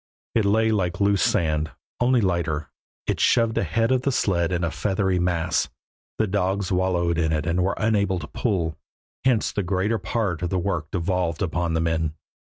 It 0.33 0.45
lay 0.45 0.71
like 0.71 0.99
loose 0.99 1.21
sand, 1.21 1.69
only 1.99 2.21
lighter; 2.21 2.71
it 3.05 3.19
shoved 3.19 3.55
ahead 3.55 3.91
of 3.91 4.01
the 4.01 4.11
sled 4.11 4.51
in 4.51 4.63
a 4.63 4.71
feathery 4.71 5.19
mass; 5.19 5.69
the 6.17 6.25
dogs 6.25 6.71
wallowed 6.71 7.19
in 7.19 7.31
it 7.31 7.45
and 7.45 7.63
were 7.63 7.75
unable 7.77 8.17
to 8.17 8.27
pull, 8.27 8.79
hence 9.25 9.51
the 9.51 9.61
greater 9.61 9.99
part 9.99 10.41
of 10.41 10.49
the 10.49 10.57
work 10.57 10.89
devolved 10.89 11.43
upon 11.43 11.75
the 11.75 11.81
men. 11.81 12.15